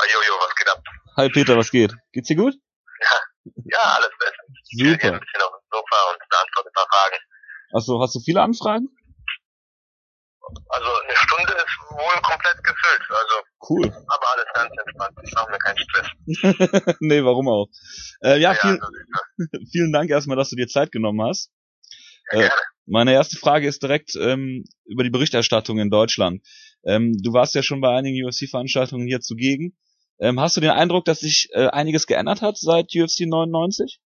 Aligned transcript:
Hi 0.00 0.06
Jojo, 0.12 0.34
was 0.40 0.54
geht 0.54 0.68
ab? 0.68 0.82
Hi 1.16 1.28
Peter, 1.28 1.56
was 1.56 1.70
geht? 1.70 1.94
Geht's 2.12 2.28
dir 2.28 2.36
gut? 2.36 2.54
Ja, 2.54 3.16
ja 3.72 3.78
alles 3.96 4.10
bestens. 4.18 4.58
Ich 4.70 4.78
chill 4.78 4.98
hier 5.00 5.12
ein 5.14 5.20
bisschen 5.20 5.42
auf 5.42 5.52
dem 5.52 5.66
Sofa 5.70 5.98
und 6.10 6.18
beantworte 6.30 6.68
ein 6.70 6.72
paar 6.74 6.88
Fragen. 6.92 7.16
Achso, 7.74 8.00
hast 8.00 8.14
du 8.14 8.20
viele 8.20 8.42
Anfragen? 8.42 8.88
Also 10.70 10.88
eine 11.04 11.16
Stunde 11.16 11.52
ist 11.52 11.78
wohl 11.90 12.22
komplett 12.22 12.64
gefüllt, 12.64 13.02
also 13.10 13.34
Cool. 13.68 13.84
aber 14.08 14.26
alles 14.32 14.46
ganz 14.54 14.72
entspannt. 14.82 15.18
Ich 15.22 15.32
mache 15.34 15.50
mir 15.50 15.58
keinen 15.58 15.78
Stress. 15.78 16.96
nee, 17.00 17.22
warum 17.22 17.48
auch? 17.48 17.66
Äh, 18.22 18.38
ja, 18.40 18.52
Ja, 18.52 18.54
viel, 18.54 18.78
so 18.80 18.86
ist 18.88 19.50
das. 19.52 19.60
vielen 19.72 19.92
Dank 19.92 20.08
erstmal, 20.10 20.38
dass 20.38 20.48
du 20.48 20.56
dir 20.56 20.66
Zeit 20.68 20.90
genommen 20.90 21.20
hast. 21.28 21.50
Ja, 22.32 22.38
Äh, 22.38 22.40
gerne. 22.48 22.62
Meine 22.86 23.12
erste 23.12 23.36
Frage 23.36 23.68
ist 23.68 23.82
direkt 23.82 24.16
ähm, 24.16 24.64
über 24.86 25.02
die 25.04 25.10
Berichterstattung 25.10 25.78
in 25.78 25.90
Deutschland. 25.90 26.42
Ähm, 26.86 27.12
du 27.22 27.34
warst 27.34 27.54
ja 27.54 27.62
schon 27.62 27.82
bei 27.82 27.94
einigen 27.94 28.24
UFC-Veranstaltungen 28.26 29.06
hier 29.06 29.20
zugegen. 29.20 29.76
Ähm, 30.20 30.40
hast 30.40 30.56
du 30.56 30.60
den 30.60 30.70
Eindruck, 30.70 31.04
dass 31.04 31.20
sich 31.20 31.48
äh, 31.52 31.68
einiges 31.68 32.06
geändert 32.06 32.42
hat 32.42 32.58
seit 32.58 32.90
UFC 32.94 33.26
99? 33.26 34.00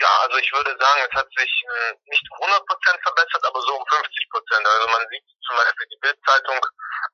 Ja, 0.00 0.10
also 0.26 0.36
ich 0.38 0.50
würde 0.50 0.74
sagen, 0.74 1.00
es 1.06 1.14
hat 1.14 1.28
sich 1.38 1.52
äh, 1.70 1.94
nicht 2.10 2.26
100% 2.26 3.02
verbessert, 3.02 3.44
aber 3.46 3.60
so 3.62 3.74
um 3.78 3.82
50%. 3.82 4.66
Also 4.66 4.88
man 4.90 5.06
sieht 5.10 5.22
zum 5.46 5.56
Beispiel 5.56 5.86
die 5.86 6.00
Bildzeitung 6.02 6.58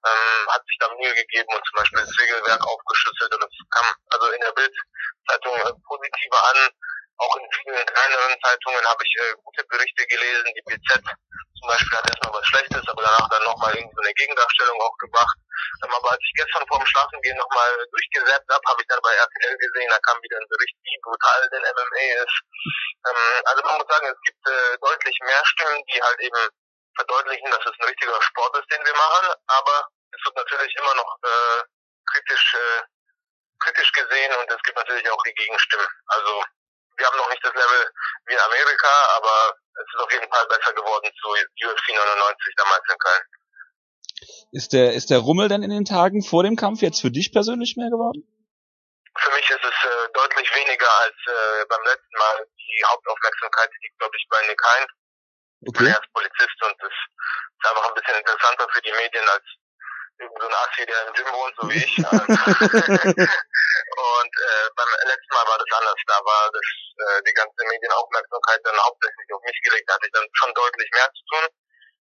ähm, 0.07 0.49
hat 0.49 0.65
sich 0.65 0.79
da 0.81 0.89
Mühe 0.97 1.15
gegeben 1.15 1.53
und 1.53 1.65
zum 1.67 1.77
Beispiel 1.77 2.01
das 2.01 2.19
Regelwerk 2.21 2.63
aufgeschlüsselt 2.65 3.35
und 3.35 3.45
es 3.45 3.57
kam 3.69 3.87
also 4.11 4.27
in 4.33 4.41
der 4.41 4.53
Bildzeitung 4.53 5.57
äh, 5.61 5.73
positiver 5.85 6.41
an. 6.51 6.59
Auch 7.21 7.37
in 7.37 7.45
vielen 7.53 7.85
kleineren 7.85 8.35
Zeitungen 8.41 8.85
habe 8.89 9.05
ich 9.05 9.13
äh, 9.21 9.35
gute 9.45 9.65
Berichte 9.69 10.07
gelesen. 10.07 10.49
Die 10.57 10.65
BZ 10.65 11.05
zum 11.05 11.69
Beispiel 11.69 11.99
hat 11.99 12.09
erstmal 12.09 12.33
was 12.33 12.47
Schlechtes, 12.49 12.89
aber 12.89 13.03
danach 13.03 13.29
dann 13.29 13.45
nochmal 13.45 13.77
irgendwie 13.77 14.01
eine 14.01 14.15
Gegendarstellung 14.15 14.81
auch 14.81 14.97
gebracht. 14.97 15.37
Ähm, 15.83 15.93
aber 15.95 16.11
als 16.11 16.23
ich 16.23 16.33
gestern 16.37 16.67
vor 16.69 16.79
dem 16.79 16.87
Schlafengehen 16.87 17.37
nochmal 17.37 17.71
durchgesetzt 17.91 18.49
habe, 18.51 18.65
habe 18.67 18.81
ich 18.83 18.89
dann 18.89 19.03
bei 19.03 19.15
RTL 19.15 19.57
gesehen, 19.57 19.91
da 19.91 19.99
kam 20.07 20.23
wieder 20.23 20.39
ein 20.39 20.49
Bericht, 20.49 20.77
wie 20.83 20.99
brutal 21.03 21.49
denn 21.51 21.63
MMA 21.63 22.07
ist. 22.25 22.37
Ähm, 23.07 23.43
also 23.45 23.61
man 23.65 23.79
muss 23.79 23.89
sagen, 23.89 24.07
es 24.07 24.21
gibt 24.25 24.43
äh, 24.49 24.79
deutlich 24.79 25.17
mehr 25.23 25.45
Stimmen, 25.45 25.83
die 25.93 26.03
halt 26.03 26.21
eben 26.21 26.43
verdeutlichen, 26.97 27.51
dass 27.51 27.65
es 27.65 27.77
ein 27.79 27.89
richtiger 27.89 28.21
Sport 28.23 28.57
ist, 28.59 28.71
den 28.71 28.85
wir 28.85 28.95
machen, 28.95 29.33
aber 29.47 29.89
es 30.13 30.21
wird 30.25 30.37
natürlich 30.37 30.75
immer 30.77 30.95
noch 30.95 31.17
äh, 31.23 31.63
kritisch, 32.13 32.55
äh, 32.55 32.83
kritisch 33.61 33.93
gesehen 33.93 34.35
und 34.37 34.51
es 34.51 34.63
gibt 34.63 34.77
natürlich 34.77 35.09
auch 35.11 35.23
die 35.23 35.35
Gegenstimmen. 35.35 35.87
Also 36.07 36.45
wir 36.97 37.07
haben 37.07 37.17
noch 37.17 37.31
nicht 37.31 37.45
das 37.45 37.55
Level 37.55 37.91
wie 38.27 38.35
in 38.35 38.41
Amerika, 38.41 38.93
aber 39.17 39.57
es 39.75 39.87
ist 39.95 40.01
auf 40.01 40.13
jeden 40.13 40.31
Fall 40.31 40.47
besser 40.49 40.73
geworden 40.75 41.11
zu 41.21 41.29
UFC 41.31 41.95
99 41.95 42.55
damals 42.57 42.85
in 42.91 42.99
Köln. 42.99 43.25
Ist 44.53 44.73
der, 44.73 44.95
ist 44.95 45.11
der 45.11 45.19
Rummel 45.19 45.49
denn 45.49 45.63
in 45.63 45.71
den 45.71 45.85
Tagen 45.85 46.23
vor 46.23 46.43
dem 46.43 46.57
Kampf 46.57 46.83
jetzt 46.83 47.01
für 47.01 47.11
dich 47.11 47.33
persönlich 47.33 47.77
mehr 47.77 47.91
geworden? 47.91 48.27
Für 49.17 49.31
mich 49.35 49.49
ist 49.51 49.65
es 49.65 49.77
äh, 49.85 50.09
deutlich 50.15 50.49
weniger 50.55 50.91
als 51.03 51.17
äh, 51.27 51.65
beim 51.69 51.83
letzten 51.85 52.17
Mal. 52.17 52.47
Die 52.57 52.85
Hauptaufmerksamkeit 52.87 53.71
liegt, 53.83 53.99
glaube 53.99 54.17
ich, 54.17 54.27
bei 54.31 54.47
Nick 54.47 54.63
Hein. 54.63 54.87
Okay. 55.67 55.89
Er 55.89 56.01
ist 56.01 56.13
Polizist 56.13 56.63
und 56.63 56.75
das 56.81 56.89
ist 56.89 57.67
einfach 57.69 57.89
ein 57.89 57.95
bisschen 57.95 58.17
interessanter 58.17 58.67
für 58.73 58.81
die 58.81 58.93
Medien 58.93 59.29
als 59.29 59.45
so 60.21 60.47
ein 60.47 60.55
Assi, 60.55 60.85
der 60.85 61.07
im 61.09 61.13
Gym 61.15 61.33
wohnt, 61.33 61.55
so 61.57 61.69
wie 61.69 61.81
ich. 61.81 61.97
und 62.05 62.05
äh, 64.37 64.67
beim 64.77 64.91
letzten 65.09 65.33
Mal 65.35 65.47
war 65.49 65.59
das 65.59 65.73
anders. 65.79 66.01
Da 66.07 66.21
war 66.25 66.51
das 66.53 66.69
äh, 67.01 67.23
die 67.25 67.33
ganze 67.33 67.65
Medienaufmerksamkeit 67.65 68.61
dann 68.65 68.77
hauptsächlich 68.81 69.29
auf 69.33 69.43
mich 69.45 69.61
gelegt. 69.65 69.89
Da 69.89 69.95
hatte 69.95 70.07
ich 70.07 70.13
dann 70.13 70.29
schon 70.33 70.53
deutlich 70.55 70.91
mehr 70.93 71.09
zu 71.13 71.25
tun. 71.33 71.49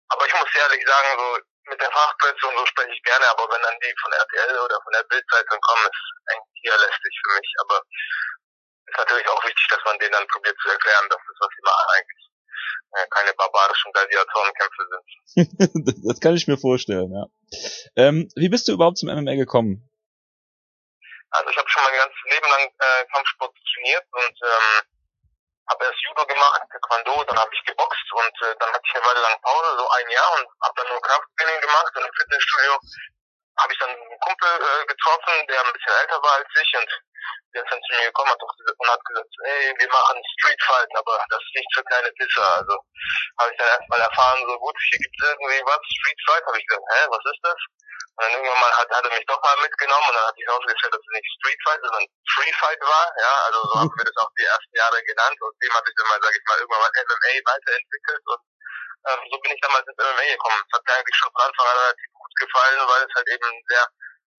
Aber 0.08 0.26
ich 0.26 0.34
muss 0.34 0.54
ehrlich 0.54 0.86
sagen, 0.86 1.18
so 1.18 1.38
mit 1.68 1.80
der 1.80 1.90
Fachpresse 1.90 2.46
und 2.46 2.56
so 2.58 2.66
spreche 2.66 2.92
ich 2.92 3.02
gerne, 3.02 3.26
aber 3.28 3.48
wenn 3.50 3.62
dann 3.62 3.78
die 3.82 3.94
von 4.00 4.12
RTL 4.12 4.58
oder 4.58 4.78
von 4.82 4.92
der 4.92 5.04
Bildzeitung 5.04 5.58
kommen, 5.60 5.86
ist 5.86 6.32
eigentlich 6.32 6.64
eher 6.64 6.78
lästig 6.78 7.12
für 7.22 7.32
mich. 7.40 7.50
Aber 7.60 7.82
ist 8.86 8.98
natürlich 8.98 9.28
auch 9.28 9.44
wichtig, 9.44 9.66
dass 9.68 9.84
man 9.84 9.98
denen 9.98 10.12
dann 10.12 10.26
probiert 10.28 10.56
zu 10.62 10.68
erklären, 10.70 11.08
dass 11.10 11.18
das, 11.18 11.36
was 11.40 11.50
sie 11.56 11.62
machen, 11.62 11.86
eigentlich 11.96 12.26
äh, 12.94 13.06
keine 13.10 13.34
barbarischen 13.34 13.92
Gladiatorenkämpfe 13.92 14.82
sind. 14.90 15.86
das, 15.86 16.02
das 16.06 16.20
kann 16.20 16.36
ich 16.36 16.46
mir 16.46 16.58
vorstellen, 16.58 17.12
ja. 17.12 17.26
Ähm, 17.96 18.28
wie 18.36 18.48
bist 18.48 18.68
du 18.68 18.72
überhaupt 18.72 18.98
zum 18.98 19.10
MMA 19.10 19.34
gekommen? 19.34 19.88
Also 21.30 21.50
ich 21.50 21.56
habe 21.56 21.68
schon 21.68 21.82
mein 21.82 21.98
ganzes 21.98 22.22
Leben 22.30 22.48
lang 22.48 22.62
äh, 22.78 23.04
Kampfsport 23.12 23.54
trainiert 23.74 24.04
und 24.12 24.36
ähm, 24.42 24.95
habe 25.68 25.84
erst 25.84 26.02
Judo 26.06 26.26
gemacht, 26.26 26.62
Taekwondo, 26.70 27.24
dann 27.24 27.38
habe 27.38 27.50
ich 27.52 27.64
geboxt 27.64 28.12
und 28.12 28.42
äh, 28.42 28.54
dann 28.58 28.72
hatte 28.72 28.86
ich 28.86 28.94
eine 28.96 29.06
Weile 29.06 29.20
lang 29.20 29.40
Pause, 29.42 29.78
so 29.78 29.88
ein 29.88 30.10
Jahr 30.10 30.32
und 30.38 30.46
habe 30.62 30.74
dann 30.76 30.88
nur 30.88 31.00
Krafttraining 31.02 31.60
gemacht 31.60 31.92
und 31.96 32.04
im 32.06 32.14
Fitnessstudio 32.14 32.78
habe 33.58 33.72
ich 33.72 33.78
dann 33.78 33.90
einen 33.90 34.20
Kumpel 34.20 34.50
äh, 34.52 34.86
getroffen, 34.86 35.46
der 35.48 35.64
ein 35.64 35.72
bisschen 35.72 35.96
älter 36.00 36.22
war 36.22 36.34
als 36.34 36.48
ich 36.60 36.70
und 36.76 36.90
der 37.54 37.64
ist 37.64 37.72
dann 37.72 37.82
zu 37.82 37.96
mir 37.96 38.04
gekommen 38.06 38.30
hat 38.30 38.38
gesagt, 38.38 38.78
und 38.78 38.90
hat 38.90 39.04
gesagt, 39.08 39.32
ey, 39.48 39.74
wir 39.78 39.88
machen 39.88 40.16
Street 40.38 40.62
Fight, 40.62 40.90
aber 40.94 41.24
das 41.30 41.40
ist 41.40 41.56
nicht 41.56 41.70
für 41.74 41.84
kleine 41.84 42.12
Pisser. 42.12 42.48
Also 42.60 42.74
habe 43.40 43.50
ich 43.50 43.58
dann 43.58 43.68
erstmal 43.68 44.00
erfahren, 44.00 44.44
so 44.46 44.54
gut, 44.58 44.76
hier 44.92 45.00
gibt 45.00 45.16
es 45.16 45.28
irgendwie 45.28 45.62
was, 45.64 45.80
Street 45.80 46.20
Fight, 46.28 46.44
habe 46.46 46.58
ich 46.58 46.66
gesagt, 46.66 46.86
hä, 46.92 47.00
was 47.08 47.24
ist 47.24 47.42
das? 47.42 47.60
Und 48.16 48.24
dann 48.24 48.32
irgendwann 48.32 48.60
mal 48.60 48.72
hat, 48.76 48.90
hat 48.92 49.04
er 49.04 49.12
mich 49.12 49.26
doch 49.26 49.40
mal 49.42 49.56
mitgenommen 49.60 50.06
und 50.08 50.14
dann 50.16 50.26
hat 50.28 50.36
sich 50.36 50.46
herausgestellt, 50.46 50.92
dass 50.92 51.04
es 51.04 51.12
nicht 51.16 51.28
Street 51.40 51.60
Fight, 51.64 51.80
sondern 51.80 52.04
Free 52.36 52.52
Fight 52.60 52.80
war. 52.80 53.06
Ja, 53.20 53.32
also 53.48 53.58
so 53.64 53.74
haben 53.80 53.92
wir 53.96 54.04
das 54.04 54.16
auch 54.20 54.32
die 54.36 54.48
Jahre 54.76 55.02
genannt. 55.02 55.40
Und 55.40 55.54
dem 55.62 55.72
hat 55.74 55.84
sich 55.84 55.94
dann 55.96 56.08
mal, 56.08 56.20
sage 56.22 56.36
ich 56.36 56.46
mal, 56.46 56.58
irgendwann 56.60 56.80
mal 56.80 56.92
MMA 56.92 57.32
weiterentwickelt 57.44 58.22
und 58.26 58.42
ähm, 59.06 59.22
so 59.30 59.38
bin 59.38 59.52
ich 59.54 59.60
damals 59.60 59.86
ins 59.86 60.02
MMA 60.02 60.26
gekommen. 60.34 60.62
Es 60.66 60.72
hat 60.74 60.84
mir 60.86 60.94
eigentlich 60.98 61.16
schon 61.16 61.30
von 61.30 61.42
Anfang 61.46 61.66
an 61.66 61.78
relativ 61.78 62.10
gut 62.12 62.32
gefallen, 62.42 62.80
weil 62.90 63.02
es 63.06 63.14
halt 63.14 63.28
eben 63.28 63.50
sehr 63.68 63.86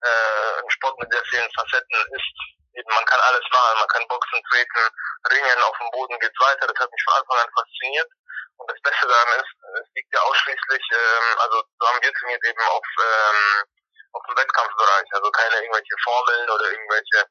äh, 0.04 0.54
ein 0.60 0.70
Sport 0.70 1.00
mit 1.00 1.10
sehr 1.12 1.24
vielen 1.32 1.52
Facetten 1.56 2.00
ist. 2.12 2.36
Eben, 2.76 2.94
man 2.94 3.06
kann 3.06 3.20
alles 3.22 3.46
machen, 3.50 3.80
man 3.80 3.88
kann 3.88 4.08
boxen, 4.08 4.44
treten, 4.52 4.84
ringen, 5.32 5.64
auf 5.64 5.78
dem 5.80 5.90
Boden 5.92 6.20
geht's 6.20 6.40
weiter. 6.40 6.68
Das 6.68 6.78
hat 6.78 6.92
mich 6.92 7.04
von 7.08 7.16
Anfang 7.16 7.38
an 7.40 7.56
fasziniert. 7.56 8.12
Und 8.58 8.70
das 8.70 8.82
Beste 8.82 9.08
daran 9.08 9.40
ist, 9.40 9.54
es 9.82 9.90
liegt 9.96 10.14
ja 10.14 10.22
ausschließlich, 10.22 10.84
ähm, 10.92 11.28
also 11.40 11.64
so 11.80 11.88
haben 11.88 12.02
wir 12.02 12.14
trainiert 12.14 12.44
eben 12.44 12.64
auf, 12.68 12.88
ähm, 13.00 13.64
auf 14.14 14.24
dem 14.28 14.38
Wettkampfbereich. 14.38 15.08
Also 15.14 15.32
keine 15.32 15.56
irgendwelche 15.62 15.96
Formeln 16.04 16.50
oder 16.50 16.66
irgendwelche 16.72 17.26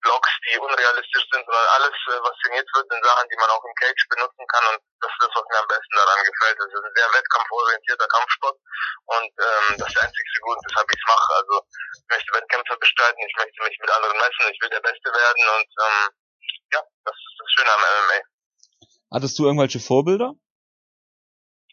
Blocks, 0.00 0.30
die 0.48 0.58
unrealistisch 0.58 1.26
sind, 1.32 1.44
sondern 1.44 1.68
alles, 1.76 1.94
äh, 2.08 2.20
was 2.24 2.36
trainiert 2.40 2.68
wird, 2.74 2.86
sind 2.88 3.04
Sachen, 3.04 3.28
die 3.28 3.36
man 3.36 3.50
auch 3.50 3.64
im 3.64 3.74
Cage 3.80 4.04
benutzen 4.08 4.44
kann 4.48 4.64
und 4.72 4.80
das 5.00 5.10
ist 5.12 5.22
das, 5.22 5.32
was 5.34 5.46
mir 5.48 5.60
am 5.60 5.68
besten 5.68 5.96
daran 5.96 6.20
gefällt. 6.24 6.58
Es 6.60 6.72
ist 6.72 6.84
ein 6.84 6.96
sehr 6.96 7.10
wettkampforientierter 7.12 8.08
Kampfsport 8.08 8.56
und 9.06 9.32
ähm, 9.40 9.66
das 9.76 9.88
ist 9.88 9.96
der 9.96 10.04
einzigste 10.08 10.40
Grund, 10.40 10.60
weshalb 10.64 10.88
ich 10.90 11.00
es 11.00 11.06
mache. 11.08 11.30
Also 11.40 11.54
ich 11.68 12.08
möchte 12.10 12.30
Wettkämpfe 12.32 12.74
bestreiten, 12.80 13.20
ich 13.24 13.36
möchte 13.36 13.58
mich 13.62 13.76
mit 13.80 13.90
anderen 13.90 14.18
messen, 14.18 14.44
ich 14.48 14.60
will 14.60 14.70
der 14.70 14.84
Beste 14.84 15.08
werden 15.12 15.44
und 15.56 15.68
ähm, 15.84 16.00
ja, 16.72 16.80
das 17.04 17.16
ist 17.16 17.36
das 17.36 17.48
Schöne 17.52 17.72
am 17.72 17.82
MMA. 17.84 18.18
Hattest 19.12 19.34
du 19.38 19.46
irgendwelche 19.46 19.80
Vorbilder? 19.80 20.32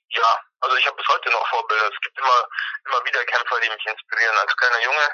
Ja, 0.10 0.32
also 0.62 0.76
ich 0.76 0.86
habe 0.88 0.98
bis 0.98 1.08
heute 1.08 1.30
noch 1.30 1.48
Vorbilder. 1.48 1.88
Es 1.88 2.00
gibt 2.02 2.18
immer 2.18 2.40
immer 2.88 3.04
wieder 3.06 3.24
Kämpfer, 3.26 3.60
die 3.60 3.70
mich 3.70 3.86
inspirieren. 3.86 4.38
Als 4.38 4.56
kleiner 4.56 4.82
Junge 4.84 5.06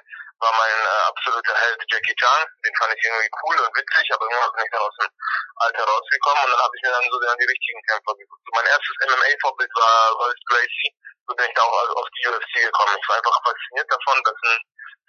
war 0.43 0.53
mein 0.59 0.79
äh, 0.83 1.03
absoluter 1.07 1.55
Held 1.55 1.79
Jackie 1.87 2.15
Chan. 2.19 2.43
Den 2.65 2.75
fand 2.75 2.93
ich 2.93 3.03
irgendwie 3.03 3.31
cool 3.43 3.57
und 3.63 3.71
witzig, 3.71 4.05
aber 4.11 4.27
irgendwann 4.27 4.51
bin 4.53 4.65
ich 4.67 4.71
dann 4.71 4.83
aus 4.83 4.97
dem 4.99 5.09
Alter 5.55 5.83
rausgekommen 5.87 6.43
und 6.43 6.51
dann 6.51 6.63
habe 6.63 6.75
ich 6.75 6.81
mir 6.83 6.91
dann 6.91 7.07
so 7.07 7.17
dann 7.23 7.39
die 7.39 7.47
richtigen 7.47 7.81
Kämpfer 7.87 8.13
gesucht. 8.19 8.43
Mein 8.51 8.67
erstes 8.67 8.95
MMA-Vorbild 9.07 9.71
war 9.79 10.11
Royce 10.19 10.45
Gracie. 10.51 10.91
So 11.23 11.31
bin 11.35 11.47
ich 11.47 11.55
da 11.55 11.63
auch 11.63 11.95
auf 11.95 12.09
die 12.19 12.27
UFC 12.27 12.53
gekommen. 12.59 12.99
Ich 12.99 13.07
war 13.07 13.15
einfach 13.15 13.39
fasziniert 13.47 13.87
davon, 13.87 14.17
dass 14.27 14.37
ein 14.43 14.59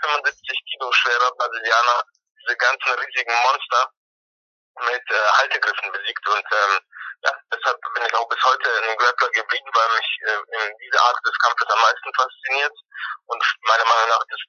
75 0.06 0.58
Kilo 0.70 0.92
schwerer 0.92 1.30
Brasilianer 1.34 1.98
diese 2.38 2.56
ganzen 2.56 2.90
riesigen 2.94 3.34
Monster 3.42 3.90
mit 4.86 5.06
äh, 5.10 5.28
Haltegriffen 5.38 5.92
besiegt 5.92 6.28
und 6.28 6.46
ähm, 6.50 6.78
ja, 7.24 7.32
deshalb 7.50 7.80
bin 7.94 8.04
ich 8.04 8.14
auch 8.14 8.28
bis 8.28 8.42
heute 8.42 8.68
ein 8.68 8.96
Grappler 8.98 9.30
geblieben, 9.30 9.70
weil 9.72 9.88
mich 9.96 10.08
äh, 10.28 10.70
diese 10.82 11.00
Art 11.00 11.16
des 11.24 11.38
Kampfes 11.38 11.68
am 11.68 11.80
meisten 11.80 12.10
fasziniert 12.14 12.74
und 13.26 13.42
meiner 13.62 13.84
Meinung 13.84 14.08
nach 14.08 14.24
das, 14.28 14.40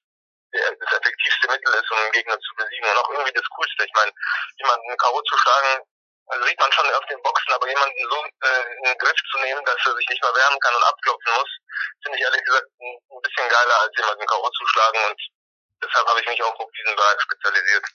das 0.52 0.92
effektivste 1.00 1.48
Mittel 1.48 1.74
ist, 1.74 1.92
um 1.92 1.98
einen 1.98 2.12
Gegner 2.12 2.40
zu 2.40 2.52
besiegen 2.56 2.90
und 2.90 2.98
auch 2.98 3.10
irgendwie 3.10 3.34
das 3.34 3.48
Coolste. 3.56 3.86
Ich 3.86 3.96
meine, 3.96 4.12
jemanden 4.58 4.98
K.O. 4.98 5.22
zu 5.22 5.38
schlagen, 5.38 5.84
also 6.28 6.46
sieht 6.46 6.60
man 6.60 6.72
schon 6.72 6.90
auf 6.90 7.06
den 7.06 7.22
Boxen, 7.22 7.54
aber 7.54 7.68
jemanden 7.68 8.02
so 8.10 8.18
äh, 8.24 8.64
in 8.78 8.84
den 8.84 8.98
Griff 8.98 9.20
zu 9.32 9.38
nehmen, 9.40 9.64
dass 9.66 9.78
er 9.86 9.96
sich 9.96 10.08
nicht 10.10 10.22
mehr 10.22 10.34
wehren 10.34 10.60
kann 10.60 10.76
und 10.76 10.84
abklopfen 10.84 11.34
muss, 11.38 11.52
finde 12.04 12.18
ich 12.18 12.24
ehrlich 12.24 12.44
gesagt 12.44 12.66
ein, 12.66 12.94
ein 13.12 13.22
bisschen 13.22 13.50
geiler, 13.50 13.78
als 13.82 13.94
jemanden 13.98 14.26
K.O. 14.26 14.50
zu 14.50 14.66
schlagen 14.68 15.02
und 15.12 15.20
deshalb 15.84 16.08
habe 16.08 16.20
ich 16.20 16.28
mich 16.28 16.42
auch 16.42 16.58
auf 16.60 16.72
diesen 16.72 16.96
Bereich 16.96 17.20
spezialisiert. 17.22 17.86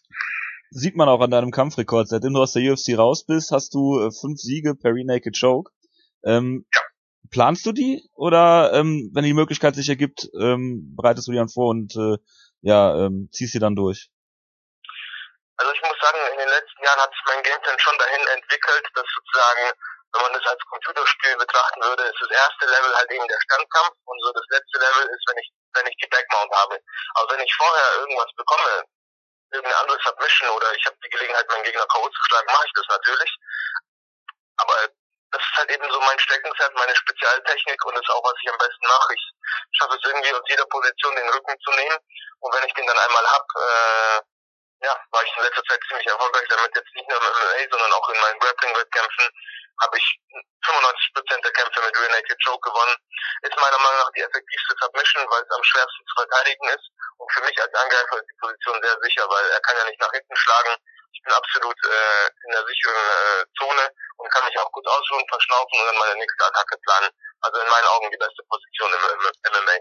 Sieht 0.70 0.96
man 0.96 1.08
auch 1.08 1.20
an 1.20 1.32
deinem 1.32 1.50
Kampfrekord. 1.50 2.08
Seitdem 2.08 2.34
du 2.34 2.42
aus 2.42 2.52
der 2.52 2.62
UFC 2.62 2.94
raus 2.96 3.26
bist, 3.26 3.50
hast 3.50 3.74
du 3.74 3.98
äh, 3.98 4.10
fünf 4.14 4.38
Siege 4.38 4.76
per 4.76 4.94
Renaked 4.94 5.34
Choke. 5.34 5.72
Ähm, 6.22 6.66
Planst 7.30 7.64
du 7.66 7.72
die? 7.72 8.02
Oder 8.14 8.72
ähm, 8.74 9.10
wenn 9.14 9.24
die 9.24 9.34
Möglichkeit 9.34 9.74
sich 9.74 9.88
ergibt, 9.88 10.28
ähm, 10.34 10.94
bereitest 10.96 11.28
du 11.28 11.32
die 11.32 11.38
dann 11.38 11.48
vor 11.48 11.70
und 11.70 11.94
äh, 11.96 12.18
ja, 12.62 13.06
ähm, 13.06 13.30
ziehst 13.32 13.52
sie 13.52 13.62
dann 13.62 13.76
durch? 13.76 14.10
Also 15.56 15.72
ich 15.72 15.82
muss 15.82 15.98
sagen, 16.00 16.18
in 16.32 16.38
den 16.38 16.48
letzten 16.48 16.82
Jahren 16.82 17.00
hat 17.00 17.12
sich 17.12 17.24
mein 17.26 17.42
Gameplan 17.42 17.78
schon 17.78 17.98
dahin 17.98 18.26
entwickelt, 18.34 18.84
dass 18.94 19.04
sozusagen, 19.04 19.64
wenn 20.12 20.22
man 20.22 20.32
das 20.32 20.46
als 20.46 20.62
Computerspiel 20.64 21.36
betrachten 21.36 21.80
würde, 21.82 22.02
ist 22.04 22.20
das 22.20 22.30
erste 22.30 22.66
Level 22.66 22.96
halt 22.96 23.10
eben 23.12 23.28
der 23.28 23.40
Standkampf 23.44 23.94
und 24.04 24.18
so 24.24 24.32
das 24.32 24.46
letzte 24.50 24.78
Level 24.80 25.04
ist, 25.12 25.24
wenn 25.28 25.38
ich 25.38 25.48
wenn 25.74 25.86
ich 25.86 25.96
die 26.02 26.08
Backmount 26.08 26.52
habe. 26.52 26.80
Aber 27.14 27.34
wenn 27.34 27.44
ich 27.44 27.54
vorher 27.54 28.00
irgendwas 28.00 28.32
bekomme, 28.36 28.84
irgendeine 29.52 29.80
andere 29.82 29.98
Submission 30.02 30.50
oder 30.50 30.74
ich 30.74 30.84
habe 30.86 30.96
die 31.04 31.10
Gelegenheit, 31.10 31.48
meinen 31.48 31.64
Gegner 31.64 31.86
K.O. 31.86 32.08
zu 32.08 32.22
schlagen, 32.26 32.46
mache 32.50 32.66
ich 32.66 32.72
das 32.74 32.86
natürlich. 32.88 33.30
Aber 34.56 34.74
das 35.32 35.42
ist 35.42 35.56
halt 35.56 35.70
eben 35.70 35.90
so 35.90 36.00
mein 36.00 36.18
Steckenpferd, 36.18 36.74
meine 36.74 36.96
Spezialtechnik 36.96 37.84
und 37.84 37.96
ist 37.96 38.10
auch, 38.10 38.24
was 38.24 38.34
ich 38.42 38.50
am 38.50 38.58
besten 38.58 38.86
mache. 38.86 39.14
Ich 39.14 39.24
schaffe 39.78 39.94
es 39.96 40.04
irgendwie 40.04 40.34
aus 40.34 40.42
jeder 40.48 40.66
Position 40.66 41.16
den 41.16 41.28
Rücken 41.30 41.56
zu 41.60 41.70
nehmen 41.72 41.98
und 42.40 42.54
wenn 42.54 42.66
ich 42.66 42.74
den 42.74 42.86
dann 42.86 42.98
einmal 42.98 43.26
hab, 43.26 43.46
äh, 43.56 44.20
ja, 44.82 44.96
war 45.10 45.24
ich 45.24 45.36
in 45.36 45.42
letzter 45.42 45.62
Zeit 45.64 45.80
ziemlich 45.88 46.06
erfolgreich 46.06 46.48
damit, 46.48 46.74
jetzt 46.74 46.94
nicht 46.94 47.08
nur 47.08 47.18
im 47.18 47.24
MMA, 47.24 47.68
sondern 47.70 47.92
auch 47.92 48.08
in 48.08 48.20
meinen 48.20 48.40
Grappling-Wettkämpfen 48.40 49.30
habe 49.80 49.96
ich 49.96 50.20
95% 50.66 51.42
der 51.42 51.52
Kämpfe 51.52 51.80
mit 51.80 51.96
Rear 51.96 52.10
Naked 52.10 52.38
Choke 52.44 52.68
gewonnen. 52.68 52.96
Ist 53.42 53.56
meiner 53.56 53.78
Meinung 53.78 53.98
nach 53.98 54.12
die 54.12 54.20
effektivste 54.20 54.74
Submission, 54.80 55.24
weil 55.30 55.42
es 55.42 55.50
am 55.50 55.64
schwersten 55.64 56.04
zu 56.06 56.14
verteidigen 56.20 56.68
ist. 56.68 56.86
Und 57.16 57.32
für 57.32 57.40
mich 57.42 57.56
als 57.60 57.74
Angreifer 57.74 58.16
ist 58.20 58.28
die 58.28 58.40
Position 58.40 58.82
sehr 58.82 58.96
sicher, 59.00 59.28
weil 59.28 59.50
er 59.50 59.60
kann 59.60 59.76
ja 59.76 59.84
nicht 59.84 60.00
nach 60.00 60.12
hinten 60.12 60.36
schlagen. 60.36 60.76
Ich 61.12 61.22
bin 61.22 61.32
absolut 61.32 61.76
äh, 61.84 62.26
in 62.44 62.50
der 62.52 62.64
sicheren 62.66 62.96
äh, 62.96 63.44
Zone 63.58 63.84
und 64.20 64.30
kann 64.30 64.44
mich 64.44 64.58
auch 64.58 64.70
gut 64.72 64.86
ausruhen, 64.86 65.24
verschnaufen 65.28 65.80
und 65.80 65.86
dann 65.88 65.98
meine 65.98 66.20
nächste 66.20 66.44
Attacke 66.44 66.76
planen. 66.84 67.10
Also 67.40 67.56
in 67.60 67.70
meinen 67.72 67.88
Augen 67.96 68.12
die 68.12 68.20
beste 68.20 68.42
Position 68.44 68.90
im, 68.92 69.02
im 69.16 69.52
MMA. 69.56 69.76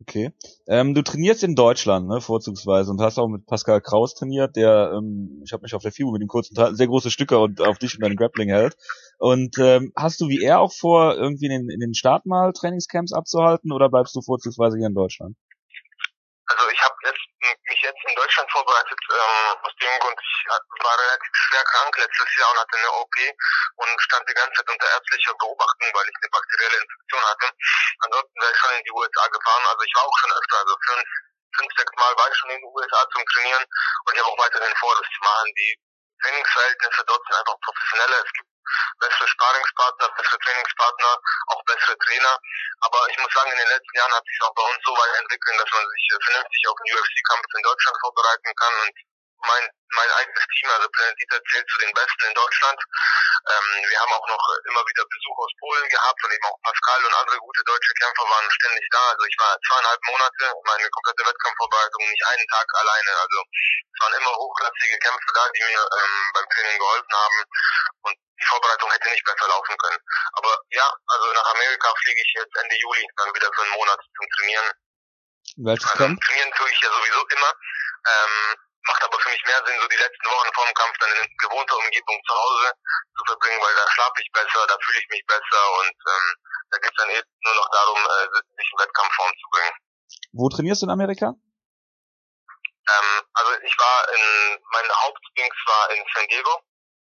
Okay. 0.00 0.32
Ähm, 0.68 0.94
du 0.94 1.02
trainierst 1.02 1.42
in 1.42 1.56
Deutschland, 1.56 2.08
ne, 2.08 2.20
vorzugsweise, 2.20 2.90
und 2.90 3.00
hast 3.00 3.18
auch 3.18 3.26
mit 3.26 3.46
Pascal 3.46 3.80
Kraus 3.80 4.14
trainiert, 4.14 4.54
der, 4.54 4.92
ähm, 4.94 5.42
ich 5.44 5.52
habe 5.52 5.62
mich 5.62 5.74
auf 5.74 5.82
der 5.82 5.90
FIBO 5.90 6.12
mit 6.12 6.22
ihm 6.22 6.28
kurz 6.28 6.48
unterhalten, 6.50 6.76
sehr 6.76 6.86
große 6.86 7.10
Stücke 7.10 7.38
und 7.38 7.60
auf 7.60 7.78
dich 7.78 7.94
und 7.94 8.02
dein 8.02 8.14
Grappling 8.14 8.48
hält. 8.48 8.76
Und 9.18 9.58
ähm, 9.58 9.92
hast 9.96 10.20
du 10.20 10.28
wie 10.28 10.42
er 10.42 10.60
auch 10.60 10.72
vor, 10.72 11.16
irgendwie 11.16 11.46
in 11.46 11.50
den, 11.50 11.70
in 11.70 11.80
den 11.80 11.94
Staaten 11.94 12.28
mal 12.28 12.52
Trainingscamps 12.52 13.12
abzuhalten 13.12 13.72
oder 13.72 13.90
bleibst 13.90 14.14
du 14.14 14.22
vorzugsweise 14.22 14.78
hier 14.78 14.86
in 14.86 14.94
Deutschland? 14.94 15.36
Also 16.46 16.64
ich 16.72 16.80
habe 16.80 16.94
jetzt 17.04 17.18
mich 17.40 17.76
jetzt 17.88 18.04
in 18.04 18.14
Deutschland 18.14 18.50
vorbereitet, 18.52 19.00
ähm, 19.10 19.56
aus 19.64 19.74
dem 19.80 19.98
Grund, 20.00 20.18
ich 20.20 20.84
war 20.84 20.98
relativ 20.98 21.32
schwer 21.32 21.64
krank 21.64 21.96
letztes 21.96 22.36
Jahr 22.36 22.50
und 22.52 22.60
hatte 22.60 22.76
eine 22.76 22.92
OP 22.92 23.16
und 23.76 24.02
stand 24.02 24.28
die 24.28 24.34
ganze 24.34 24.54
Zeit 24.54 24.68
unter 24.68 24.88
ärztlicher 24.88 25.34
Beobachtung, 25.34 25.88
weil 25.94 26.08
ich 26.08 26.16
eine 26.20 26.30
bakterielle 26.30 26.78
Infektion 26.78 27.24
hatte. 27.24 27.48
Ansonsten 28.04 28.40
wäre 28.40 28.52
ich 28.52 28.58
schon 28.58 28.76
in 28.76 28.84
die 28.84 28.92
USA 28.92 29.26
gefahren, 29.28 29.64
also 29.66 29.82
ich 29.82 29.94
war 29.96 30.04
auch 30.04 30.18
schon 30.20 30.32
öfter, 30.32 30.56
also 30.58 30.74
fünf, 30.86 31.08
fünf, 31.56 31.70
sechs 31.76 31.92
Mal 31.96 32.12
war 32.16 32.28
ich 32.28 32.36
schon 32.36 32.50
in 32.50 32.60
den 32.60 32.70
USA 32.76 33.00
zum 33.12 33.24
Trainieren 33.24 33.64
und 33.64 34.12
ich 34.12 34.20
habe 34.20 34.30
auch 34.30 34.38
weiterhin 34.38 34.76
vor, 34.76 34.94
das 34.94 35.08
zu 35.08 35.20
machen. 35.24 35.48
Die 35.56 35.72
Trainingsverhältnisse 36.22 37.04
dort 37.06 37.22
sind 37.24 37.36
einfach 37.36 37.58
professioneller. 37.62 38.18
Es 38.24 38.32
gibt 38.32 38.48
bessere 39.00 39.28
Sparingspartner, 39.28 40.08
bessere 40.16 40.38
Trainingspartner, 40.38 41.12
auch 41.48 41.62
bessere 41.64 41.96
Trainer. 41.98 42.38
Aber 42.80 43.00
ich 43.10 43.18
muss 43.18 43.32
sagen, 43.32 43.50
in 43.52 43.58
den 43.58 43.68
letzten 43.68 43.96
Jahren 43.96 44.14
hat 44.14 44.24
sich 44.24 44.38
auch 44.42 44.54
bei 44.54 44.62
uns 44.62 44.78
so 44.84 44.92
weit 44.92 45.20
entwickelt, 45.20 45.60
dass 45.60 45.70
man 45.72 45.84
sich 45.88 46.04
vernünftig 46.22 46.62
auf 46.68 46.76
den 46.84 46.94
UFC-Kampf 46.94 47.46
in 47.56 47.62
Deutschland 47.62 47.96
vorbereiten 48.00 48.52
kann 48.54 48.74
und 48.86 48.94
mein, 49.46 49.64
mein 49.94 50.10
eigenes 50.18 50.44
Team, 50.50 50.70
also 50.70 50.88
Planet 50.90 51.16
Dieter, 51.20 51.40
zählt 51.50 51.66
zu 51.70 51.78
den 51.78 51.94
Besten 51.94 52.24
in 52.26 52.34
Deutschland. 52.34 52.80
Ähm, 53.46 53.68
wir 53.88 53.98
haben 54.00 54.12
auch 54.12 54.28
noch 54.28 54.44
immer 54.66 54.82
wieder 54.86 55.04
Besuch 55.06 55.38
aus 55.38 55.52
Polen 55.60 55.88
gehabt 55.88 56.20
und 56.24 56.32
eben 56.32 56.46
auch 56.46 56.58
Pascal 56.62 57.04
und 57.04 57.14
andere 57.14 57.38
gute 57.38 57.62
deutsche 57.64 57.94
Kämpfer 57.94 58.24
waren 58.28 58.50
ständig 58.50 58.86
da. 58.90 59.02
Also 59.10 59.24
ich 59.24 59.36
war 59.38 59.56
zweieinhalb 59.66 60.00
Monate, 60.08 60.44
meine 60.66 60.88
komplette 60.90 61.22
Wettkampfvorbereitung, 61.28 62.02
nicht 62.08 62.26
einen 62.26 62.48
Tag 62.48 62.66
alleine. 62.74 63.12
Also 63.16 63.38
es 63.38 63.98
waren 64.02 64.14
immer 64.20 64.34
hochklassige 64.34 64.98
Kämpfer 64.98 65.32
da, 65.34 65.44
die 65.54 65.64
mir 65.64 65.82
ähm, 65.82 66.16
beim 66.34 66.48
Training 66.50 66.78
geholfen 66.78 67.14
haben 67.14 67.38
und 68.02 68.14
die 68.18 68.46
Vorbereitung 68.46 68.90
hätte 68.90 69.08
nicht 69.10 69.24
besser 69.24 69.48
laufen 69.48 69.76
können. 69.78 69.98
Aber 70.34 70.52
ja, 70.70 70.86
also 71.06 71.32
nach 71.32 71.48
Amerika 71.54 71.94
fliege 72.02 72.22
ich 72.22 72.32
jetzt 72.36 72.54
Ende 72.56 72.76
Juli 72.76 73.06
dann 73.16 73.34
wieder 73.34 73.50
für 73.54 73.62
einen 73.62 73.72
Monat 73.72 73.98
zum 73.98 74.26
Trainieren. 74.36 74.70
Welches 75.56 75.90
also, 75.90 75.98
Camp? 75.98 76.20
Trainieren 76.22 76.52
tue 76.52 76.70
ich 76.70 76.80
ja 76.80 76.90
sowieso 76.90 77.26
immer. 77.26 77.52
Ähm, 78.06 78.56
macht 78.86 79.02
aber 79.04 79.18
für 79.18 79.30
mich 79.30 79.44
mehr 79.44 79.62
Sinn, 79.66 79.78
so 79.80 79.88
die 79.88 79.96
letzten 79.96 80.28
Wochen 80.30 80.52
vor 80.54 80.64
dem 80.64 80.74
Kampf 80.74 80.96
dann 80.98 81.12
in 81.12 81.26
gewohnter 81.38 81.76
Umgebung 81.76 82.18
zu 82.26 82.34
Hause 82.34 82.72
zu 83.16 83.22
verbringen, 83.26 83.60
weil 83.60 83.74
da 83.74 83.84
schlafe 83.90 84.22
ich 84.22 84.30
besser, 84.32 84.66
da 84.66 84.76
fühle 84.84 84.98
ich 84.98 85.08
mich 85.08 85.24
besser 85.26 85.62
und 85.80 85.96
ähm, 86.08 86.28
da 86.70 86.78
geht 86.78 86.92
es 86.92 86.98
dann 86.98 87.10
eben 87.10 87.30
nur 87.44 87.54
noch 87.54 87.68
darum, 87.70 87.98
äh, 87.98 88.26
sich 88.56 88.68
in 88.72 88.78
Wettkampfform 88.78 89.32
zu 89.32 89.46
bringen. 89.50 89.74
Wo 90.32 90.48
trainierst 90.48 90.82
du 90.82 90.86
in 90.86 90.92
Amerika? 90.92 91.34
Ähm, 92.88 93.10
also 93.34 93.52
ich 93.64 93.74
war 93.78 93.98
in, 94.14 94.24
mein 94.72 94.88
Hauptdings 95.04 95.56
war 95.66 95.90
in 95.90 96.04
San 96.14 96.26
Diego. 96.28 96.54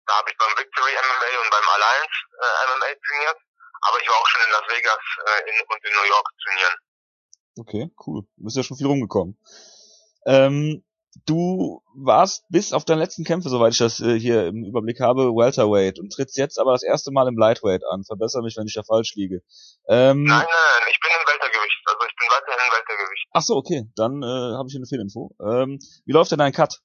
Da 0.05 0.17
habe 0.17 0.29
ich 0.29 0.37
beim 0.37 0.53
Victory 0.55 0.93
MMA 0.93 1.31
und 1.41 1.49
beim 1.49 1.67
Alliance 1.67 2.15
äh, 2.39 2.53
MMA 2.71 2.89
trainiert. 2.93 3.39
Aber 3.81 4.01
ich 4.01 4.07
war 4.07 4.17
auch 4.17 4.27
schon 4.27 4.41
in 4.45 4.51
Las 4.51 4.67
Vegas 4.69 5.03
äh, 5.25 5.49
in, 5.49 5.55
und 5.67 5.85
in 5.85 5.93
New 5.93 6.07
York 6.07 6.27
trainieren. 6.43 6.75
Okay, 7.57 7.91
cool. 8.05 8.23
Du 8.37 8.43
bist 8.43 8.57
ja 8.57 8.63
schon 8.63 8.77
viel 8.77 8.87
rumgekommen. 8.87 9.39
Ähm, 10.25 10.83
du 11.25 11.81
warst 11.95 12.43
bis 12.49 12.73
auf 12.73 12.85
deine 12.85 13.01
letzten 13.01 13.23
Kämpfe, 13.23 13.49
soweit 13.49 13.73
ich 13.73 13.79
das 13.79 13.99
äh, 13.99 14.19
hier 14.19 14.47
im 14.47 14.65
Überblick 14.65 14.99
habe, 14.99 15.31
Welterweight 15.31 15.99
und 15.99 16.11
trittst 16.11 16.37
jetzt 16.37 16.59
aber 16.59 16.73
das 16.73 16.83
erste 16.83 17.11
Mal 17.11 17.27
im 17.27 17.37
Lightweight 17.37 17.83
an. 17.89 18.03
Verbessere 18.03 18.43
mich, 18.43 18.55
wenn 18.57 18.67
ich 18.67 18.75
da 18.75 18.83
falsch 18.83 19.15
liege. 19.15 19.41
Ähm, 19.87 20.23
nein, 20.23 20.39
nein, 20.39 20.47
nein, 20.47 20.89
ich 20.91 20.99
bin 20.99 21.11
im 21.11 21.27
Weltergewicht. 21.27 21.81
Also 21.85 22.05
ich 22.05 22.15
bin 22.15 22.27
weiterhin 22.29 22.61
im 22.67 22.71
Weltergewicht. 22.73 23.27
Ach 23.33 23.41
so, 23.41 23.55
okay. 23.55 23.83
Dann 23.95 24.21
äh, 24.21 24.57
habe 24.57 24.67
ich 24.67 24.75
eine 24.75 24.87
Fehlinfo. 24.87 25.31
Ähm, 25.39 25.79
wie 26.05 26.13
läuft 26.13 26.31
denn 26.31 26.39
dein 26.39 26.53
Cut? 26.53 26.81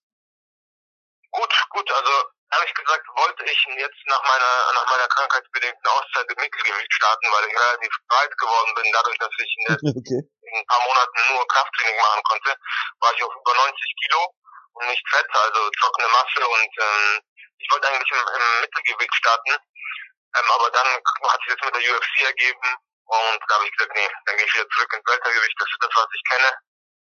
Gut, 1.31 1.53
gut. 1.71 1.88
Also 1.91 2.12
ehrlich 2.50 2.75
gesagt 2.75 3.06
wollte 3.15 3.44
ich 3.47 3.59
jetzt 3.79 4.03
nach 4.11 4.23
meiner 4.27 4.53
nach 4.75 4.87
meiner 4.91 5.09
krankheitsbedingten 5.09 5.87
Auszeit 5.87 6.27
im 6.27 6.38
Mittelgewicht 6.43 6.93
starten, 6.93 7.27
weil 7.31 7.47
ich 7.47 7.55
relativ 7.55 7.93
breit 8.09 8.35
geworden 8.38 8.73
bin, 8.75 8.87
dadurch, 8.93 9.19
dass 9.19 9.35
ich 9.38 9.50
in, 9.59 9.65
der, 9.67 9.77
okay. 9.94 10.21
In 10.52 10.58
ein 10.58 10.67
paar 10.67 10.82
Monaten 10.85 11.35
nur 11.35 11.47
Krafttraining 11.49 11.97
machen 11.97 12.23
konnte, 12.25 12.56
war 13.00 13.12
ich 13.14 13.23
auf 13.23 13.35
über 13.35 13.55
90 13.55 13.94
Kilo 14.02 14.35
und 14.75 14.87
nicht 14.87 15.08
fett, 15.08 15.26
also 15.32 15.70
trockene 15.81 16.08
Masse 16.08 16.47
und 16.47 16.70
ähm, 16.79 17.20
ich 17.58 17.70
wollte 17.70 17.88
eigentlich 17.88 18.11
im, 18.11 18.19
im 18.19 18.61
Mittelgewicht 18.61 19.14
starten, 19.14 19.52
ähm, 19.52 20.50
aber 20.52 20.70
dann 20.70 20.87
hat 20.87 21.41
sich 21.47 21.55
das 21.55 21.64
mit 21.64 21.75
der 21.75 21.94
UFC 21.94 22.23
ergeben 22.25 22.76
und 23.05 23.41
da 23.49 23.55
habe 23.55 23.67
ich 23.67 23.73
gesagt, 23.76 23.94
nee, 23.94 24.08
dann 24.26 24.37
gehe 24.37 24.47
ich 24.47 24.55
wieder 24.55 24.69
zurück 24.69 24.93
ins 24.93 25.06
Weltergewicht, 25.06 25.56
das 25.58 25.69
ist 25.69 25.82
das, 25.82 25.91
was 25.94 26.08
ich 26.14 26.25
kenne, 26.31 26.50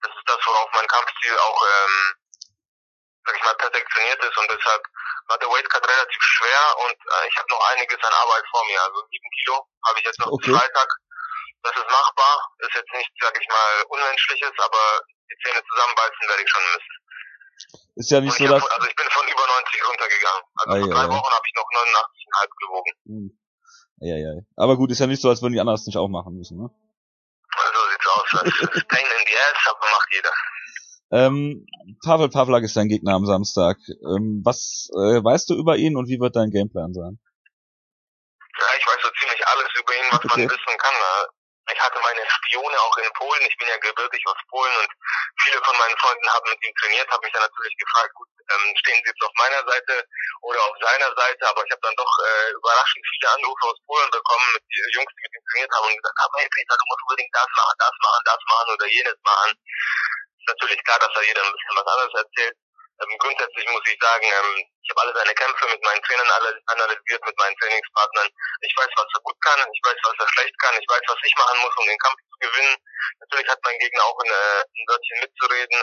das 0.03 0.13
ist 0.15 0.29
das, 0.29 0.47
worauf 0.47 0.71
mein 0.75 0.89
Kampfstil 0.89 1.39
auch 1.39 1.63
ähm, 1.63 2.15
sag 3.25 3.37
ich 3.37 3.43
mal, 3.43 3.55
perfektioniert 3.55 4.23
ist 4.23 4.37
und 4.37 4.51
deshalb 4.51 4.83
war 5.29 5.39
der 5.39 5.49
Weightcut 5.49 5.89
relativ 5.89 6.23
schwer 6.23 6.79
und 6.79 6.93
äh, 6.93 7.29
ich 7.29 7.37
habe 7.37 7.49
noch 7.49 7.71
einiges 7.71 7.99
an 8.03 8.13
Arbeit 8.13 8.45
vor 8.51 8.65
mir. 8.67 8.83
Also 8.83 9.07
sieben 9.11 9.31
Kilo 9.39 9.67
habe 9.87 9.99
ich 9.99 10.05
jetzt 10.05 10.21
noch 10.21 10.33
okay. 10.33 10.53
Freitag. 10.53 10.89
Das 11.65 11.73
ist 11.77 11.89
machbar, 11.89 12.35
ist 12.61 12.75
jetzt 12.77 12.93
nicht, 12.93 13.11
sag 13.21 13.33
ich 13.41 13.49
mal, 13.49 13.73
unmenschliches, 13.89 14.53
aber 14.61 15.01
die 15.33 15.37
Zähne 15.41 15.63
zusammenbeißen 15.65 16.29
werde 16.29 16.43
ich 16.45 16.51
schon 16.51 16.65
müssen. 16.77 16.95
Ist 17.97 18.11
ja 18.11 18.21
nicht 18.21 18.37
so, 18.37 18.44
dass... 18.44 18.61
also 18.61 18.87
ich 18.87 18.97
bin 18.97 19.09
von 19.09 19.27
über 19.27 19.47
90 19.47 19.89
runtergegangen. 19.89 20.43
Also 20.61 20.73
ah, 20.75 20.81
vor 20.81 20.91
drei 20.93 21.09
Wochen 21.09 21.33
habe 21.33 21.47
ich 21.47 21.55
noch 21.56 21.69
89,5 21.73 22.49
gewogen. 22.61 22.93
Hm. 23.06 23.29
Ja, 24.05 24.17
ja. 24.17 24.33
Aber 24.56 24.77
gut, 24.77 24.91
ist 24.91 24.99
ja 24.99 25.06
nicht 25.06 25.23
so, 25.23 25.29
als 25.31 25.41
würden 25.41 25.55
die 25.55 25.61
anderen 25.61 25.79
es 25.79 25.87
nicht 25.87 25.97
auch 25.97 26.09
machen 26.09 26.37
müssen, 26.37 26.59
ne? 26.59 26.69
Also 26.69 27.81
sieht's 27.89 28.06
aus. 28.13 28.29
Pain 28.89 29.06
in 29.06 29.25
the 29.25 29.37
ass, 29.39 29.65
aber 29.71 29.87
macht 29.89 30.09
jeder. 30.13 30.33
Ähm, 31.13 31.67
Pavel 32.05 32.29
Pavlak 32.29 32.65
ist 32.65 32.77
dein 32.77 32.89
Gegner 32.89 33.15
am 33.15 33.25
Samstag. 33.25 33.79
Ähm, 34.03 34.43
was 34.44 34.91
äh, 34.93 35.23
weißt 35.23 35.49
du 35.49 35.55
über 35.55 35.77
ihn 35.77 35.97
und 35.97 36.09
wie 36.09 36.19
wird 36.19 36.35
dein 36.35 36.51
Gameplan 36.51 36.93
sein? 36.93 37.21
Ja, 38.59 38.67
ich 38.79 38.87
weiß 38.87 38.99
so 39.03 39.11
ziemlich 39.21 39.47
alles 39.47 39.69
über 39.79 39.93
ihn, 39.94 40.06
was 40.11 40.25
okay. 40.25 40.41
man 40.41 40.51
wissen 40.51 40.79
kann. 40.79 40.94
Ne? 42.55 42.61
Spione 42.61 42.81
auch 42.81 42.96
in 42.99 43.11
Polen. 43.15 43.43
Ich 43.46 43.56
bin 43.58 43.69
ja 43.69 43.77
gebürtig 43.79 44.23
aus 44.27 44.37
Polen 44.49 44.77
und 44.79 44.91
viele 45.43 45.61
von 45.63 45.77
meinen 45.79 45.99
Freunden 45.99 46.29
haben 46.31 46.51
mit 46.51 46.65
ihm 46.65 46.75
trainiert, 46.81 47.11
haben 47.11 47.23
mich 47.23 47.32
dann 47.32 47.43
natürlich 47.43 47.77
gefragt, 47.77 48.15
gut, 48.15 48.29
ähm, 48.51 48.75
stehen 48.79 49.01
sie 49.03 49.11
jetzt 49.11 49.23
auf 49.23 49.34
meiner 49.39 49.63
Seite 49.67 50.06
oder 50.43 50.61
auf 50.63 50.77
seiner 50.81 51.11
Seite, 51.15 51.43
aber 51.49 51.65
ich 51.65 51.73
habe 51.73 51.82
dann 51.82 51.96
doch 51.96 52.13
äh, 52.25 52.51
überraschend 52.53 53.05
viele 53.11 53.31
Anrufe 53.34 53.65
aus 53.67 53.81
Polen 53.87 54.11
bekommen 54.11 54.46
mit 54.55 54.63
die 54.70 54.82
Jungs, 54.94 55.11
die 55.11 55.23
mit 55.23 55.34
ihm 55.34 55.44
trainiert 55.51 55.73
haben 55.75 55.87
und 55.89 55.99
gesagt 55.99 56.20
haben, 56.23 56.34
hey 56.39 56.49
Peter, 56.55 56.75
du 56.79 56.84
musst 56.87 57.03
unbedingt 57.03 57.34
das 57.34 57.51
machen, 57.56 57.77
das 57.79 57.96
machen, 58.03 58.23
das 58.25 58.41
machen 58.49 58.69
oder 58.75 58.87
jenes 58.87 59.19
machen 59.25 59.53
ist 60.44 60.53
natürlich 60.53 60.84
klar, 60.84 60.99
dass 60.99 61.13
da 61.15 61.23
jeder 61.23 61.43
ein 61.43 61.53
bisschen 61.53 61.77
was 61.77 61.87
anderes 61.87 62.15
erzählt. 62.15 62.56
Ähm, 63.01 63.19
grundsätzlich 63.19 63.67
muss 63.69 63.89
ich 63.89 63.99
sagen, 64.01 64.27
ähm, 64.29 64.74
ich 64.84 64.91
habe 64.93 65.00
alle 65.00 65.17
seine 65.17 65.34
Kämpfe 65.34 65.64
mit 65.72 65.81
meinen 65.81 66.03
Trainern 66.05 66.29
alle 66.29 66.60
analysiert, 66.67 67.24
mit 67.24 67.36
meinen 67.41 67.56
Trainingspartnern. 67.56 68.29
Ich 68.60 68.74
weiß, 68.76 68.93
was 69.00 69.08
er 69.17 69.22
gut 69.24 69.41
kann, 69.41 69.60
ich 69.64 69.81
weiß, 69.81 69.96
was 70.05 70.19
er 70.20 70.29
schlecht 70.29 70.56
kann, 70.60 70.76
ich 70.76 70.88
weiß, 70.88 71.05
was 71.08 71.20
ich 71.24 71.34
machen 71.41 71.58
muss, 71.64 71.76
um 71.81 71.86
den 71.88 71.98
Kampf 72.05 72.20
zu 72.20 72.36
gewinnen. 72.44 72.76
Natürlich 73.24 73.48
hat 73.48 73.64
mein 73.64 73.79
Gegner 73.81 74.05
auch 74.05 74.19
ein, 74.20 74.29
äh, 74.29 74.60
ein 74.60 74.84
Wörtchen 74.84 75.20
mitzureden. 75.24 75.79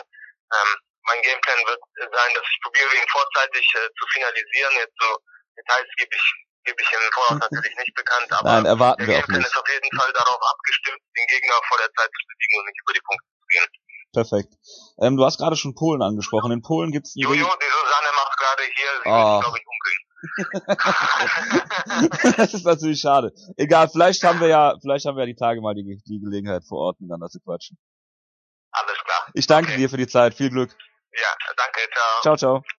Ähm, 0.54 0.70
mein 1.02 1.22
Gameplan 1.22 1.66
wird 1.66 1.82
sein, 1.98 2.30
dass 2.30 2.46
ich 2.46 2.58
probiere, 2.62 2.94
ihn 2.94 3.10
vorzeitig 3.10 3.66
äh, 3.74 3.90
zu 3.98 4.04
finalisieren. 4.14 4.74
Jetzt 4.78 4.98
so 5.02 5.18
Details 5.58 5.90
gebe 5.98 6.14
ich 6.14 6.26
gebe 6.62 6.78
ich 6.78 6.90
im 6.94 7.10
Voraus 7.10 7.42
natürlich 7.42 7.74
nicht 7.74 7.94
bekannt, 7.98 8.30
aber 8.30 8.46
Nein, 8.46 8.66
erwarten 8.66 9.02
der 9.02 9.18
Gameplan 9.18 9.42
ist 9.42 9.58
auf 9.58 9.66
jeden 9.66 9.90
Fall 9.98 10.12
darauf 10.14 10.38
abgestimmt, 10.38 11.02
den 11.18 11.26
Gegner 11.26 11.58
vor 11.66 11.78
der 11.78 11.90
Zeit 11.90 12.06
zu 12.06 12.22
besiegen 12.30 12.54
und 12.62 12.66
nicht 12.70 12.80
über 12.86 12.94
die 12.94 13.02
Punkte 13.02 13.26
zu 13.34 13.46
gehen. 13.50 13.66
Perfekt. 14.12 14.52
Ähm, 15.00 15.16
du 15.16 15.24
hast 15.24 15.38
gerade 15.38 15.56
schon 15.56 15.74
Polen 15.74 16.02
angesprochen. 16.02 16.52
In 16.52 16.62
Polen 16.62 16.92
gibt's 16.92 17.14
Jojo, 17.16 17.34
die 17.34 17.40
Susanne 17.40 17.48
macht 17.48 17.62
gerade 18.62 18.74
hier, 18.74 18.90
sie 19.02 19.08
oh. 19.08 19.40
glaube 19.40 19.58
ich, 19.58 19.64
umgehen. 19.66 19.98
das 22.36 22.54
ist 22.54 22.64
natürlich 22.64 23.00
schade. 23.00 23.32
Egal, 23.56 23.88
vielleicht 23.88 24.22
haben 24.22 24.40
wir 24.40 24.46
ja, 24.48 24.76
vielleicht 24.80 25.04
haben 25.06 25.16
wir 25.16 25.22
ja 25.22 25.26
die 25.26 25.34
Tage 25.34 25.60
mal 25.60 25.74
die, 25.74 26.00
die 26.06 26.20
Gelegenheit 26.20 26.62
vor 26.64 26.78
Ort 26.78 27.00
miteinander 27.00 27.28
zu 27.28 27.40
quatschen. 27.40 27.76
Alles 28.70 28.98
klar. 29.04 29.26
Ich 29.34 29.46
danke 29.46 29.72
okay. 29.72 29.80
dir 29.80 29.90
für 29.90 29.96
die 29.96 30.06
Zeit. 30.06 30.34
Viel 30.34 30.50
Glück. 30.50 30.70
Ja, 31.12 31.34
danke. 31.56 31.80
Ciao. 31.92 32.20
Ciao, 32.22 32.36
ciao. 32.36 32.62